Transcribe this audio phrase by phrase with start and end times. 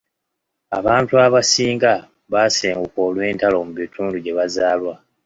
[0.79, 1.91] Abantu abasinga
[2.31, 4.95] baasenguka olw'entalo mu bitundu gye bazaalwa.